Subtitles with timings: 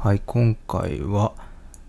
[0.00, 1.32] はい、今回は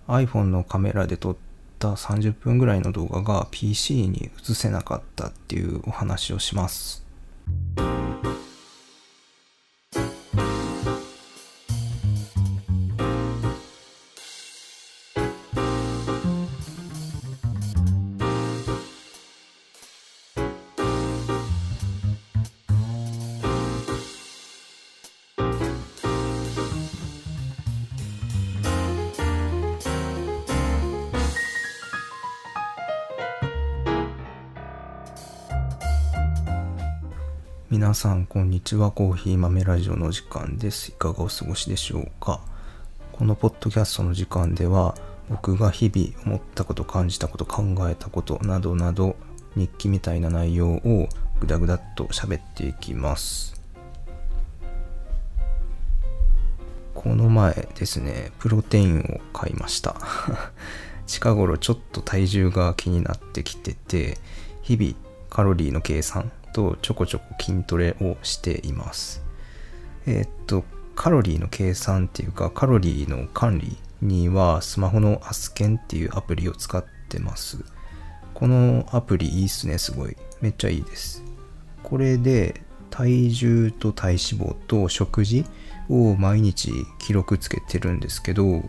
[0.08, 1.38] iPhone のカメラで撮っ
[1.78, 7.06] た30分ぐらいの動画が PC に映せなかったっていうお話をします。
[37.80, 38.92] 皆さんこんにちは。
[38.92, 40.90] コーヒー豆ラジオの時間です。
[40.90, 42.42] いかがお過ごしでしょうか？
[43.14, 44.96] このポッドキャストの時間では
[45.30, 49.16] 僕が日々思ったこと感じたこと考えたことなどなど
[49.56, 51.08] 日記みたいな内容を
[51.40, 53.62] ぐだぐだっと喋っていきます。
[56.94, 59.96] この前ですねプロテインを買いました。
[61.08, 64.18] 近頃ちょっと体重が気になってきてて
[64.64, 64.96] 日々
[65.30, 66.30] カロリーの計算
[66.60, 69.24] とちょこちょこ筋トレをしています。
[70.06, 77.64] えーっと、カロリーの計算っていうか、カロリーの管理にはスマホのアスケンっていうアプリを使ってます。
[78.34, 80.18] このアプリいいっすね、すごい。
[80.42, 81.24] めっちゃいいです。
[81.82, 85.46] これで体重と体脂肪と食事
[85.88, 88.64] を毎日記録つけてるんですけど、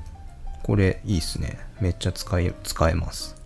[0.62, 1.58] これいいっすね。
[1.80, 3.39] めっちゃ使え、使えます。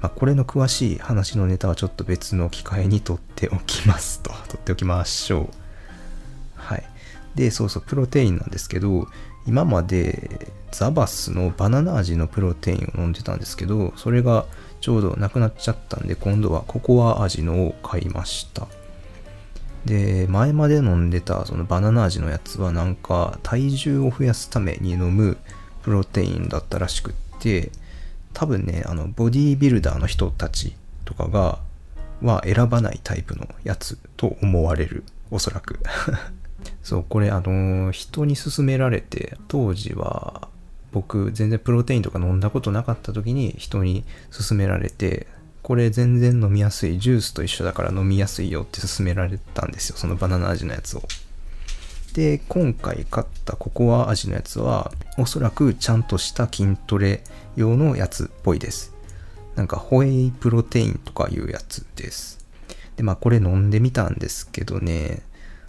[0.00, 4.32] まあ、これの詳しい話のネタはちょっと別の機会に撮っておきますと。
[4.48, 5.48] 撮っておきましょう。
[6.56, 6.84] はい。
[7.34, 9.06] で、そうそう、プロテインなんですけど、
[9.46, 14.46] 今までザバスのバナナ味のプロテインを飲んでたんですけど、それが
[14.80, 18.66] ちょうどなくなっちゃったんで、今度はココア味のを買いました。
[19.84, 25.38] で、前まで飲んでたそのバナナ味のやつはなんか体重を増やすために飲む
[25.82, 27.72] プロテインだったらしくって、
[28.32, 31.58] 多分ね、あの、ボディービルダーの人たちとかが、
[32.22, 35.04] は選ばないタイプのやつと思われる。
[35.30, 35.78] おそらく。
[36.82, 40.48] そう、これあの、人に勧められて、当時は、
[40.92, 45.26] 僕全然プロテインとか飲んだことなかった時に人に勧められて、
[45.62, 49.96] これ全然飲みやすい、ジュースと一緒だから飲みやすいよって勧められたんですよ。
[49.96, 51.02] そのバナナ味のやつを。
[52.12, 57.22] で、今回買ったココア味のやつは、おそらくちゃんとした筋トレ
[57.56, 58.94] 用のやつっぽいです。
[59.56, 62.44] なんか、ホエイプロテインとかいうやつです。
[62.96, 65.22] で、まあ、これ飲んでみたんですけどね、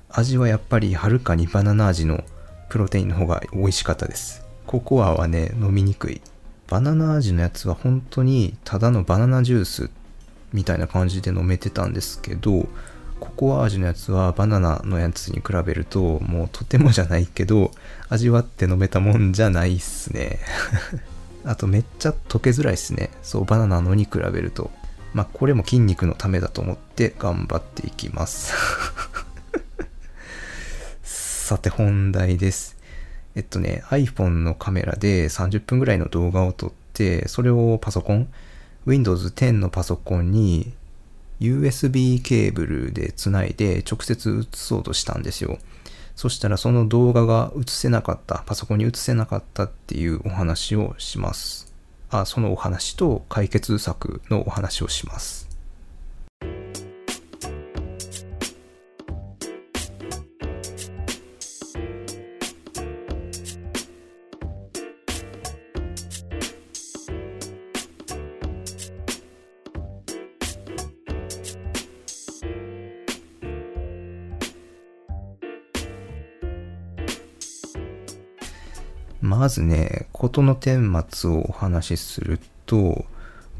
[0.09, 2.23] 味はやっぱりはるかにバナナ味の
[2.69, 4.43] プロテインの方が美味しかったです。
[4.65, 6.21] ココアはね、飲みにくい。
[6.67, 9.89] バナナ味のやつは本当にただのバナナジュース
[10.53, 12.67] みたいな感じで飲めてたんですけど、
[13.21, 17.69] ココア味のやつはバナナのやつに比べるともうとてもじゃないけど
[18.09, 20.39] 味わって飲めたもんじゃないっすね。
[21.45, 23.11] あとめっちゃ溶けづらいっすね。
[23.21, 24.71] そうバナナのに比べると。
[25.13, 28.53] まあこれも筋肉のためだと思って頑張っていきます。
[31.03, 32.75] さて本題です。
[33.35, 38.27] えっとね iPhone のカメラで30分ぐらいの動画を撮ってそれをパソコン
[38.87, 40.73] Windows 10のパソコンに
[41.41, 45.57] USB ケーブルでつないで直接映そうとしたんですよ。
[46.15, 51.73] そしたらその動画が映せなかった、パソコンに映せなかったっていうお話をします。
[52.11, 55.50] あ、そのお話と解決策のお話をします。
[79.21, 83.05] まずね、事の顛末をお話しすると、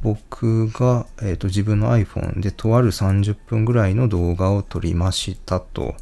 [0.02, 5.96] 僕が、えーと自分の iPhone でとある30分ぐらいの動画を撮りましたと。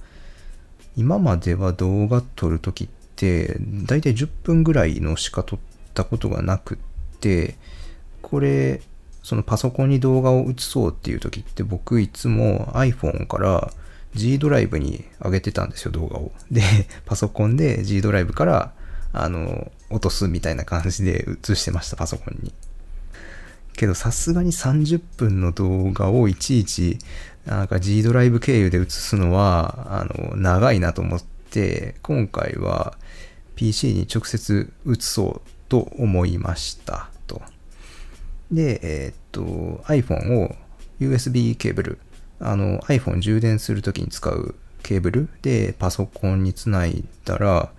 [0.95, 5.59] 今までは動画撮るときって、だいたい10分ぐらいのしか撮っ
[5.93, 6.77] たことがなくっ
[7.19, 7.55] て、
[8.21, 8.81] これ、
[9.23, 13.71] そのパソコンに動画を映そうっていうときって僕いつも iPhone から
[14.13, 16.31] G ドライブに上げてたんですよ、動画を。
[16.49, 16.61] で、
[17.05, 18.73] パソコンで G ドライブから
[19.13, 22.53] あの、落とすみたいな感じで映してました、パソコンに。
[23.73, 26.99] けど、さすがに30分の動画をいちいち、
[27.45, 32.97] なんか G ドライブ経由で映すのは、あの、長いなと思って、今回は
[33.55, 37.41] PC に直接映そうと思いました、と。
[38.51, 40.55] で、えーっと、iPhone を
[40.99, 41.99] USB ケーブル、
[42.39, 47.71] あの、iPhone 充電するときに使うケーブルでパソコンにつないだら、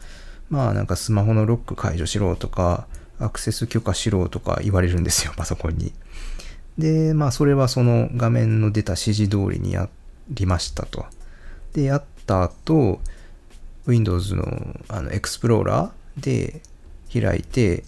[0.51, 2.87] まあなんかスマホのロック解除しろとか、
[3.19, 5.93] アクセス許可しろとか言われるんですよ、パソコンに。
[6.77, 9.89] で、まあそれはその画面の出た指示通りにや
[10.31, 11.07] りましたと。
[11.73, 13.01] で、やった後、
[13.87, 14.45] Windows の
[14.89, 16.61] あのエクスプローラーで
[17.13, 17.85] 開いて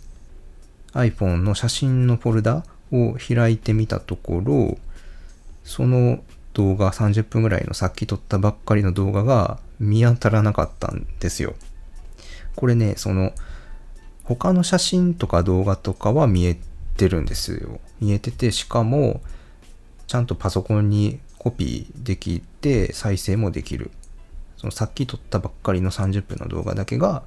[0.94, 4.78] iPhone の写真のフォルダを開いてみたところ、
[5.64, 6.22] その
[6.54, 11.54] 動画30分ぐらいのさっき撮ったばっかりの動画が見当たらなかったんですよ。
[12.56, 13.32] これね、その
[14.24, 16.58] 他の写真とか動画とかは見え
[16.96, 17.80] てるんですよ。
[18.00, 19.20] 見えてて、しかも
[20.06, 23.90] ちゃんとパソコンにコピーできて再生もできる。
[24.56, 27.24] そのさっき撮ったばっかりの30分の動画だけが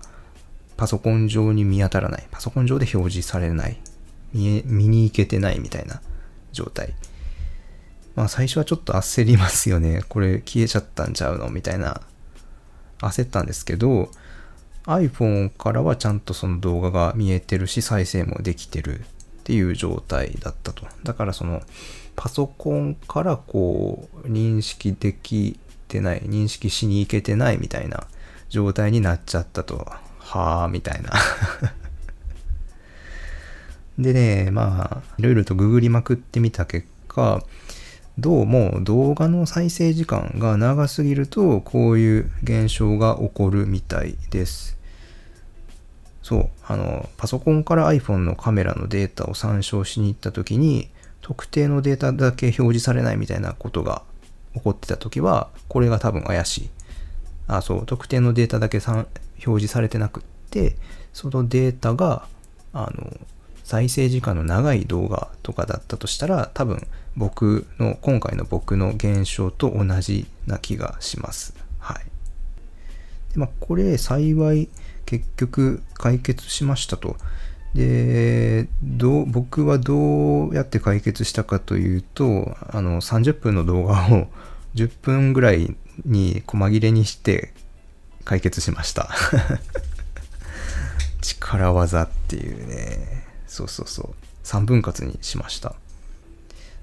[0.77, 2.27] パソコン上に見当たらない。
[2.31, 3.77] パソコン上で表示されない。
[4.33, 6.01] 見え見に行けてないみたいな
[6.53, 6.93] 状態。
[8.15, 10.03] まあ最初はちょっと焦りますよね。
[10.07, 11.49] これ消えちゃったんちゃうの？
[11.49, 12.01] みたいな。
[12.99, 14.09] 焦ったんですけど、
[14.85, 19.03] iPhone からはちゃんとその動画が見えてるし、再生もできてるっ
[19.43, 20.85] ていう状態だったと。
[21.03, 21.61] だからその、
[22.15, 28.07] パソコンからこう、認識できてない、認識しに行けてないみたいな
[28.49, 29.85] 状態になっちゃったと。
[30.19, 31.11] はあ、みたいな
[33.97, 37.43] でね、まあ、いろいろとググりまくってみた結果、
[38.17, 44.77] どうも動画の再生時間が長すぎるとこういう現象が起こるみたいです。
[46.23, 50.89] そう、あの、パソコンから iPhone のカメラのデータを参照しに行った時に
[51.19, 54.01] 特定のデータだけ表示されないみたいなことが
[54.53, 56.69] 起こってた時はこれが多分怪しい。
[57.47, 59.09] あ、そう、特定のデータだけ表
[59.43, 60.77] 示されてなくって、
[61.11, 62.29] そのデータが、
[62.71, 63.11] あの、
[63.65, 71.55] 再生時間の長い動画とかだったとしたら、多分僕の、今回の僕の現象と同じな気がします。
[71.79, 72.05] はい。
[73.33, 74.69] でまあ、これ幸い
[75.07, 77.17] 結局解決しましたと。
[77.73, 84.27] で、どう、僕はどうやって解決したかというと、あの、30分の動画を
[84.75, 85.75] 10分ぐらい
[86.05, 87.51] に細切れにして
[88.25, 89.09] 解決しました
[91.21, 93.24] 力技っていうね。
[93.55, 94.13] そうそうそう。
[94.43, 95.75] 3分割にしました。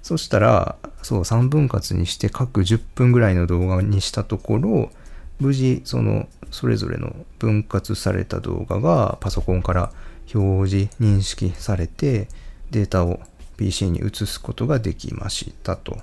[0.02, 4.90] そしたら、そう、3分割にして各10分ぐらいの動画にしたところ、
[5.38, 9.92] 無事、その、それぞれの分割された動画がパソコンから
[10.34, 12.28] 表示、認識されて、
[12.70, 13.20] データを
[13.58, 15.98] PC に移すことができましたと。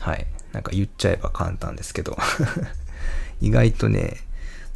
[0.00, 0.26] はい。
[0.52, 2.16] なんか言っちゃえば簡単ですけど
[3.40, 4.16] 意外とね、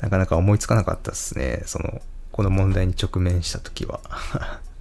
[0.00, 1.62] なかなか思いつかなかったですね。
[1.66, 2.00] その、
[2.40, 4.00] この問題に直面した時は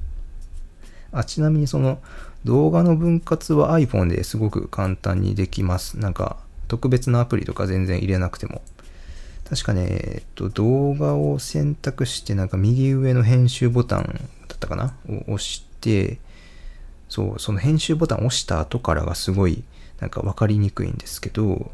[1.11, 1.99] あ、ちなみにその
[2.45, 5.99] 動画の分割は iPhone ですごく簡単にできます。
[5.99, 6.37] なんか
[6.69, 8.61] 特別なアプリとか全然入れなくても。
[9.49, 14.03] 確かね、えっと、動画を選択して、なんか右上の編集ボタン
[14.47, 14.93] だったかな？
[15.09, 16.17] を押して、
[17.09, 19.65] そう、その編集ボタンを押した後からがすごい、
[19.99, 21.71] なんか分かりにくいんですけど、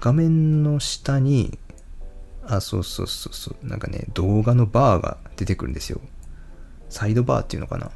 [0.00, 1.58] 画面の下に
[2.48, 3.66] あ、そうそうそうそう。
[3.66, 6.00] なんかね、動画のバーが出てくるんですよ。
[6.88, 7.90] サイドバーっていうのかな。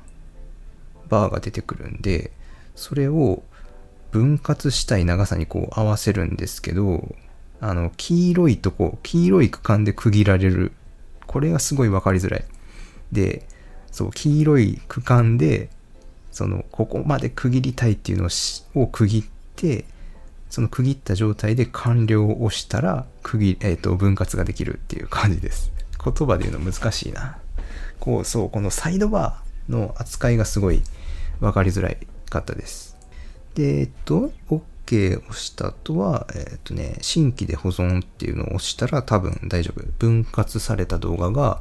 [1.08, 2.32] バーが出てくるんで、
[2.75, 3.43] それを
[4.10, 7.14] 分割したい長さにこう合わせるんですけど、
[7.60, 10.72] あの、黄色いとこ、黄色い区間で区切られる。
[11.26, 12.44] これがすごい分かりづらい。
[13.10, 13.46] で、
[13.90, 15.71] そう、黄色い区間で、
[16.30, 18.28] その、ここまで区切りたいっていうの
[18.75, 19.25] を区切っ
[19.56, 19.87] て、
[20.52, 25.73] その区切った状態で完了を押したら、区切、えっ、ー、と、分割ができるっていう感じです。
[26.04, 27.38] 言葉で言うの難しいな。
[27.99, 30.82] こう、そう、このサイドバーの扱いがすごい
[31.40, 31.88] 分かりづら
[32.28, 32.99] かったです。
[33.54, 39.82] で、えっと、OK を押した後は、えっとね、新規で保存っていうのを押したら多分大丈夫。
[39.99, 41.61] 分割された動画が、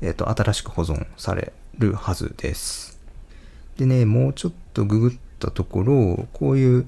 [0.00, 2.98] えっと、新しく保存されるはずです。
[3.76, 6.86] でね、もうちょっとググったところ、こういう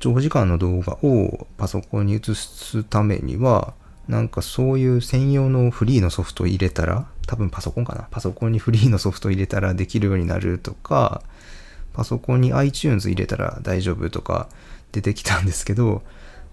[0.00, 3.74] 長時間の動画をパソコンに移すためには、
[4.08, 8.08] なんかそういう専用のフリーのソフトを入れたら、多分パソコンかな。
[8.10, 11.22] パソコンにフリーのソフトを入れたらできるようになるとか、
[11.92, 14.48] パソコンに iTunes 入れたら大丈夫とか
[14.90, 16.02] 出てきたんですけど、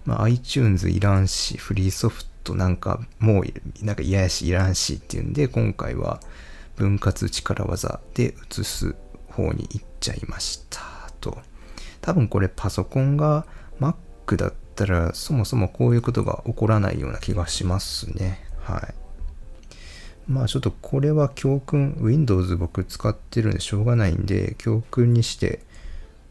[0.04, 6.20] まあ、iTunes いらんし、フリーソフトなんかもうなんか嫌やしいらんしっていうんで、今回は
[6.76, 8.94] 分割力技で移す
[9.28, 10.80] 方に行っちゃいました
[11.20, 11.38] と。
[12.08, 13.44] 多分これパソコンが
[13.80, 18.42] Mac だったらそもそもこういうことが起こらないような気がしますね。
[18.62, 18.94] はい。
[20.26, 25.60] まあちょっとこれは教訓、Windows 僕使ってるんでしょうがないんで、教訓にして、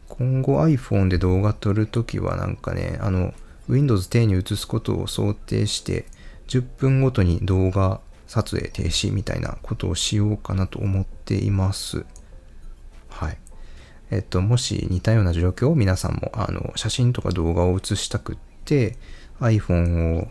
[0.08, 3.32] 今後 iPhone で動画撮るときはなんかね、あの、
[3.68, 6.06] Windows 10に移すことを想定して、
[6.48, 12.04] 10分ごとに動画撮影停止みたいなことをしようかなと思っています。
[13.08, 13.38] はい。
[14.10, 18.96] えっと、もし似たような状況を皆さんもあの写真とか動画を写したくって
[19.40, 20.28] iPhone を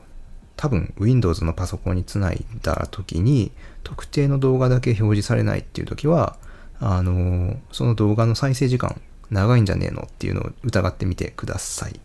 [0.55, 3.51] 多分 Windows のパソコンにつないだ時に
[3.83, 6.37] 特定の動画だけ表示されないっていう時は
[6.79, 11.99] あのその動画の再生時間長いんじゃねえのっていうのを疑ってみてください。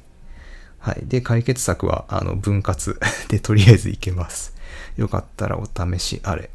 [0.78, 1.02] はい。
[1.04, 2.98] で、解決策は、あの、分割
[3.28, 4.54] でとりあえずいけます。
[4.96, 6.50] よかったらお試しあれ。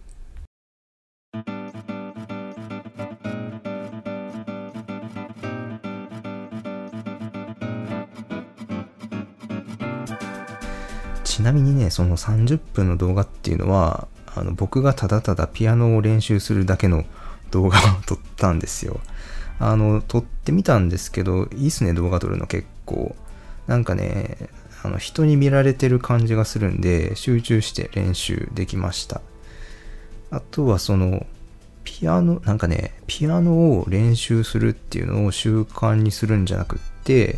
[11.37, 17.05] ちなみにね、その30分の動画っていうのは、あの僕がただただピアノを練習するだけの
[17.51, 18.99] 動画を撮ったんですよ。
[19.59, 23.15] あの、撮ってみたんですけど、いいっすね、動画撮るの結構。
[23.67, 24.49] なんかね、
[24.81, 29.21] あの人に見られてる感じがするんで、集中して練習できました。
[30.31, 31.27] あとはその、
[31.83, 37.37] ピアノ、なんかね、ピアノを練習するっていうのを習慣にするんじゃなくって、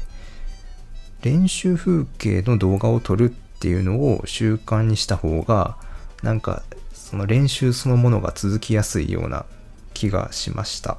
[1.22, 5.78] 練習風景の動画を撮るっていうのを習慣にした方が、
[6.24, 6.64] なんか、
[6.94, 9.46] その練習そのものが続きやすいような
[9.94, 10.98] 気がしました。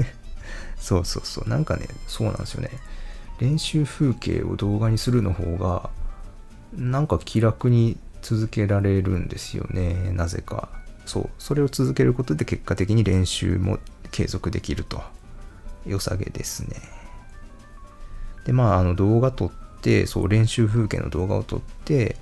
[0.78, 1.48] そうそうそう。
[1.48, 2.70] なんかね、そうなんですよね。
[3.38, 5.90] 練習風景を動画にするの方が
[6.74, 10.68] なんか気楽に続けられるんですよねなぜか
[11.04, 13.78] そうそれを続けることで結果的に練習も
[14.10, 15.02] 継続できると
[15.86, 16.76] 良さげですね
[18.44, 19.65] でまああの動画撮って
[20.06, 22.16] そう練習風景の動画を撮って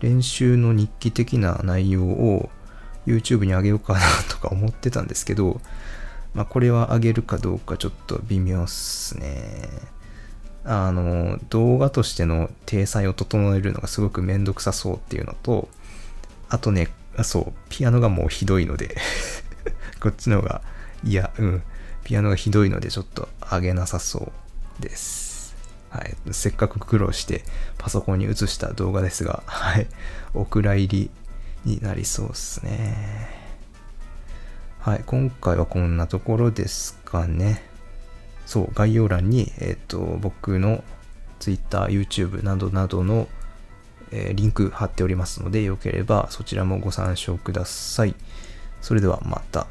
[0.00, 2.50] 練習の日記的な内容を
[3.06, 5.60] YouTube にあげようかなとか思ってたんですけど
[6.34, 9.68] まあこれはあげるかどうかちょっと微妙っすね。
[10.62, 15.70] あの動画としての体裁を整えるのがすごくめんどくさそうっていうのと
[16.50, 16.88] あとね
[17.22, 18.94] そうピアノがもうひどいので
[20.00, 20.62] こっちの方が
[21.02, 21.62] いやうん
[22.04, 24.32] ピアノがひどいのでちょっと上げなさそ
[24.78, 25.29] うです。
[25.90, 26.16] はい。
[26.32, 27.44] せっかく苦労して
[27.76, 29.86] パソコンに映した動画ですがはい。
[30.34, 31.10] お蔵入り
[31.64, 33.28] になりそうですね。
[34.78, 35.02] はい。
[35.04, 37.62] 今回はこんなところですかね。
[38.46, 40.82] そう、概要欄に、えっ、ー、と、僕の
[41.38, 43.28] Twitter、YouTube などなどの、
[44.10, 48.14] えー、リンク貼っておりますので、よければそちらもご参照ください。
[48.80, 49.66] それではまた。